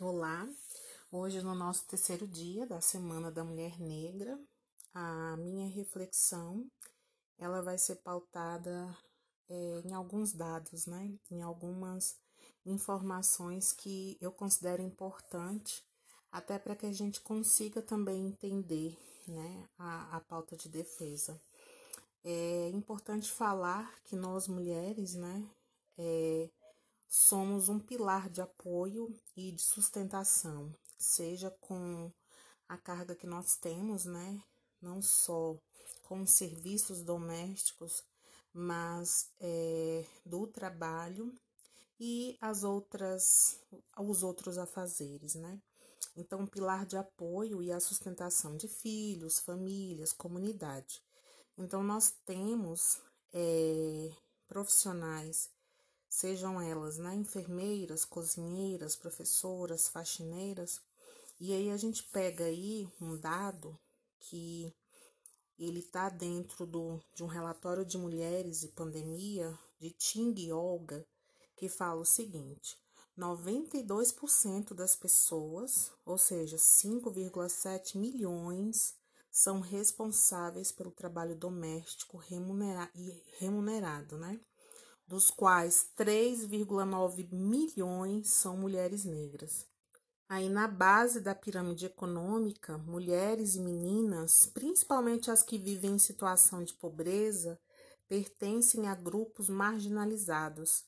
Olá, 0.00 0.44
hoje 1.08 1.40
no 1.40 1.54
nosso 1.54 1.86
terceiro 1.86 2.26
dia 2.26 2.66
da 2.66 2.80
Semana 2.80 3.30
da 3.30 3.44
Mulher 3.44 3.78
Negra, 3.78 4.36
a 4.92 5.36
minha 5.36 5.68
reflexão 5.68 6.68
ela 7.38 7.62
vai 7.62 7.78
ser 7.78 8.02
pautada 8.02 8.92
é, 9.48 9.82
em 9.84 9.94
alguns 9.94 10.32
dados, 10.32 10.86
né? 10.86 11.16
Em 11.30 11.42
algumas 11.42 12.18
informações 12.66 13.72
que 13.72 14.18
eu 14.20 14.32
considero 14.32 14.82
importante, 14.82 15.80
até 16.32 16.58
para 16.58 16.74
que 16.74 16.86
a 16.86 16.92
gente 16.92 17.20
consiga 17.20 17.80
também 17.80 18.26
entender, 18.26 18.98
né, 19.28 19.68
a, 19.78 20.16
a 20.16 20.20
pauta 20.22 20.56
de 20.56 20.68
defesa. 20.68 21.40
É 22.24 22.68
importante 22.70 23.30
falar 23.30 23.94
que 24.02 24.16
nós 24.16 24.48
mulheres, 24.48 25.14
né, 25.14 25.48
é, 25.96 26.50
somos 27.16 27.68
um 27.68 27.78
pilar 27.78 28.28
de 28.28 28.40
apoio 28.40 29.08
e 29.36 29.52
de 29.52 29.62
sustentação, 29.62 30.74
seja 30.98 31.48
com 31.60 32.10
a 32.68 32.76
carga 32.76 33.14
que 33.14 33.24
nós 33.24 33.54
temos, 33.54 34.04
né? 34.04 34.42
Não 34.82 35.00
só 35.00 35.56
com 36.02 36.26
serviços 36.26 37.04
domésticos, 37.04 38.02
mas 38.52 39.30
é, 39.38 40.04
do 40.26 40.48
trabalho 40.48 41.32
e 42.00 42.36
as 42.40 42.64
outras, 42.64 43.60
os 43.96 44.24
outros 44.24 44.58
afazeres, 44.58 45.36
né? 45.36 45.62
Então, 46.16 46.40
um 46.40 46.46
pilar 46.48 46.84
de 46.84 46.96
apoio 46.96 47.62
e 47.62 47.70
a 47.70 47.78
sustentação 47.78 48.56
de 48.56 48.66
filhos, 48.66 49.38
famílias, 49.38 50.12
comunidade. 50.12 51.00
Então, 51.56 51.80
nós 51.80 52.10
temos 52.26 53.00
é, 53.32 54.10
profissionais 54.48 55.53
sejam 56.14 56.60
elas 56.60 56.96
né, 56.96 57.12
enfermeiras, 57.16 58.04
cozinheiras, 58.04 58.94
professoras, 58.94 59.88
faxineiras. 59.88 60.80
E 61.40 61.52
aí 61.52 61.70
a 61.70 61.76
gente 61.76 62.04
pega 62.04 62.44
aí 62.44 62.88
um 63.00 63.18
dado 63.18 63.76
que 64.20 64.72
ele 65.58 65.80
está 65.80 66.08
dentro 66.08 66.66
do, 66.66 67.00
de 67.16 67.24
um 67.24 67.26
relatório 67.26 67.84
de 67.84 67.98
mulheres 67.98 68.62
e 68.62 68.68
pandemia 68.68 69.58
de 69.80 69.90
Ting 69.90 70.32
e 70.38 70.52
Olga, 70.52 71.04
que 71.56 71.68
fala 71.68 72.00
o 72.00 72.06
seguinte: 72.06 72.78
92% 73.18 74.72
das 74.72 74.94
pessoas, 74.94 75.90
ou 76.06 76.16
seja, 76.16 76.56
5,7 76.56 77.98
milhões, 77.98 78.94
são 79.32 79.58
responsáveis 79.58 80.70
pelo 80.70 80.92
trabalho 80.92 81.34
doméstico 81.34 82.18
remunera 82.18 82.88
e 82.94 83.20
remunerado, 83.38 84.16
né? 84.16 84.40
Dos 85.06 85.30
quais 85.30 85.86
3,9 85.96 87.28
milhões 87.30 88.28
são 88.28 88.56
mulheres 88.56 89.04
negras. 89.04 89.66
Aí 90.28 90.48
na 90.48 90.66
base 90.66 91.20
da 91.20 91.34
pirâmide 91.34 91.86
econômica, 91.86 92.78
mulheres 92.78 93.54
e 93.54 93.60
meninas, 93.60 94.46
principalmente 94.46 95.30
as 95.30 95.42
que 95.42 95.58
vivem 95.58 95.92
em 95.92 95.98
situação 95.98 96.64
de 96.64 96.72
pobreza, 96.74 97.60
pertencem 98.08 98.88
a 98.88 98.94
grupos 98.94 99.48
marginalizados. 99.48 100.84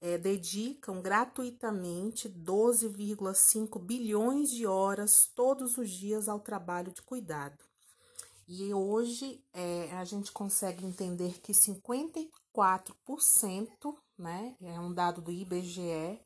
É, 0.00 0.18
dedicam 0.18 1.00
gratuitamente 1.00 2.28
12,5 2.28 3.82
bilhões 3.82 4.50
de 4.50 4.66
horas 4.66 5.30
todos 5.34 5.78
os 5.78 5.88
dias 5.88 6.28
ao 6.28 6.40
trabalho 6.40 6.92
de 6.92 7.00
cuidado. 7.00 7.64
E 8.46 8.74
hoje 8.74 9.42
é, 9.54 9.90
a 9.92 10.04
gente 10.04 10.30
consegue 10.30 10.84
entender 10.84 11.40
que 11.40 11.52
54%, 11.52 13.96
né, 14.18 14.54
é 14.60 14.78
um 14.78 14.92
dado 14.92 15.22
do 15.22 15.32
IBGE, 15.32 16.20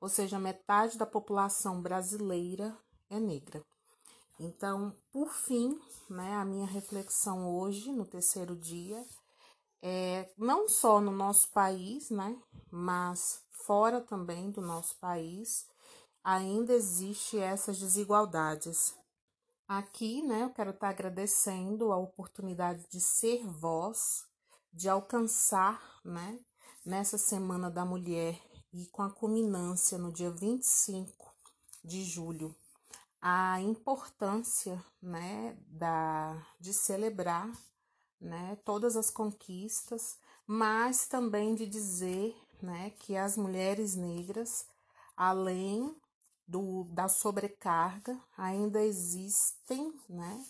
ou 0.00 0.08
seja, 0.08 0.38
metade 0.38 0.98
da 0.98 1.06
população 1.06 1.80
brasileira 1.80 2.76
é 3.08 3.18
negra. 3.18 3.64
Então, 4.38 4.94
por 5.10 5.32
fim, 5.32 5.80
né, 6.10 6.34
a 6.34 6.44
minha 6.44 6.66
reflexão 6.66 7.56
hoje, 7.56 7.90
no 7.90 8.04
terceiro 8.04 8.54
dia, 8.54 9.02
é 9.80 10.30
não 10.36 10.68
só 10.68 11.00
no 11.00 11.10
nosso 11.10 11.50
país, 11.52 12.10
né, 12.10 12.38
mas 12.70 13.42
fora 13.50 13.98
também 14.00 14.50
do 14.50 14.60
nosso 14.60 14.98
país, 14.98 15.66
ainda 16.22 16.74
existe 16.74 17.38
essas 17.38 17.78
desigualdades 17.78 18.94
Aqui, 19.74 20.20
né, 20.20 20.42
eu 20.42 20.50
quero 20.50 20.68
estar 20.68 20.90
agradecendo 20.90 21.92
a 21.92 21.96
oportunidade 21.96 22.86
de 22.90 23.00
ser 23.00 23.42
voz, 23.46 24.26
de 24.70 24.86
alcançar, 24.86 25.82
né, 26.04 26.38
nessa 26.84 27.16
Semana 27.16 27.70
da 27.70 27.82
Mulher 27.82 28.38
e 28.70 28.84
com 28.88 29.00
a 29.00 29.10
culminância 29.10 29.96
no 29.96 30.12
dia 30.12 30.30
25 30.30 31.34
de 31.82 32.04
julho, 32.04 32.54
a 33.18 33.62
importância, 33.62 34.84
né, 35.00 35.56
da, 35.66 36.46
de 36.60 36.74
celebrar, 36.74 37.50
né, 38.20 38.58
todas 38.66 38.94
as 38.94 39.08
conquistas, 39.08 40.18
mas 40.46 41.08
também 41.08 41.54
de 41.54 41.66
dizer, 41.66 42.36
né, 42.60 42.90
que 42.90 43.16
as 43.16 43.38
mulheres 43.38 43.96
negras, 43.96 44.66
além 45.16 45.96
do, 46.46 46.84
da 46.84 47.08
sobrecarga, 47.08 48.18
ainda 48.36 48.82
existem 48.82 49.92
né, 50.08 50.44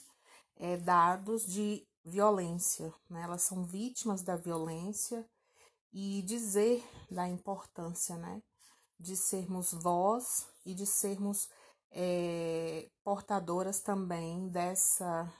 é, 0.56 0.76
dados 0.76 1.46
de 1.46 1.86
violência, 2.04 2.92
né? 3.08 3.22
elas 3.22 3.42
são 3.42 3.64
vítimas 3.64 4.22
da 4.22 4.36
violência 4.36 5.24
e 5.92 6.22
dizer 6.22 6.82
da 7.10 7.28
importância 7.28 8.16
né, 8.16 8.42
de 8.98 9.16
sermos 9.16 9.72
voz 9.72 10.48
e 10.64 10.74
de 10.74 10.86
sermos 10.86 11.48
é, 11.90 12.88
portadoras 13.04 13.80
também 13.80 14.48
dessa, 14.48 15.30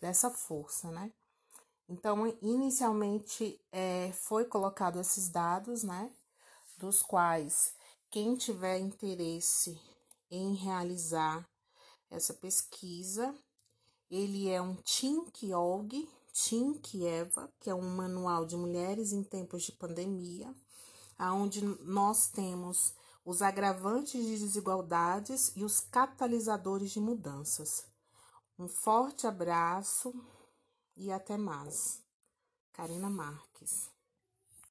dessa 0.00 0.30
força, 0.30 0.90
né? 0.90 1.10
Então, 1.88 2.26
inicialmente 2.40 3.60
é, 3.70 4.10
foi 4.12 4.44
colocado 4.46 4.98
esses 4.98 5.28
dados, 5.28 5.82
né? 5.82 6.10
Dos 6.78 7.02
quais 7.02 7.74
quem 8.14 8.36
tiver 8.36 8.78
interesse 8.78 9.76
em 10.30 10.54
realizar 10.54 11.44
essa 12.08 12.32
pesquisa. 12.32 13.34
Ele 14.08 14.48
é 14.48 14.62
um 14.62 14.76
Tinkyolg, 14.76 16.08
Eva, 17.02 17.52
que 17.58 17.68
é 17.68 17.74
um 17.74 17.82
manual 17.96 18.46
de 18.46 18.56
mulheres 18.56 19.12
em 19.12 19.24
tempos 19.24 19.64
de 19.64 19.72
pandemia, 19.72 20.54
onde 21.18 21.60
nós 21.82 22.28
temos 22.28 22.94
os 23.24 23.42
agravantes 23.42 24.24
de 24.24 24.38
desigualdades 24.38 25.50
e 25.56 25.64
os 25.64 25.80
catalisadores 25.80 26.92
de 26.92 27.00
mudanças. 27.00 27.84
Um 28.56 28.68
forte 28.68 29.26
abraço 29.26 30.14
e 30.96 31.10
até 31.10 31.36
mais. 31.36 32.00
Karina 32.72 33.10
Marques. 33.10 33.93